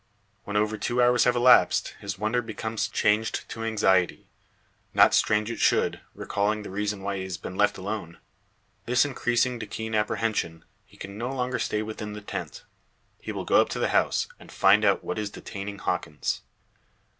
When 0.45 0.57
over 0.57 0.79
two 0.79 0.99
hours 0.99 1.25
have 1.25 1.35
elapsed, 1.35 1.89
his 1.99 2.17
wonder 2.17 2.41
becomes 2.41 2.87
changed 2.87 3.47
to 3.49 3.63
anxiety. 3.63 4.25
Not 4.95 5.13
strange 5.13 5.51
it 5.51 5.59
should, 5.59 6.01
recalling 6.15 6.63
the 6.63 6.71
reason 6.71 7.03
why 7.03 7.17
he 7.17 7.23
has 7.25 7.37
been 7.37 7.55
left 7.55 7.77
alone. 7.77 8.17
This 8.87 9.05
increasing 9.05 9.59
to 9.59 9.67
keen 9.67 9.93
apprehension, 9.93 10.65
he 10.85 10.97
can 10.97 11.19
no 11.19 11.31
longer 11.31 11.59
stay 11.59 11.83
within 11.83 12.13
the 12.13 12.21
tent. 12.21 12.63
He 13.19 13.31
will 13.31 13.45
go 13.45 13.61
up 13.61 13.69
to 13.69 13.79
the 13.79 13.89
house, 13.89 14.27
and 14.39 14.51
find 14.51 14.83
out 14.83 15.03
what 15.03 15.19
is 15.19 15.29
detaining 15.29 15.77
Hawkins. 15.77 16.41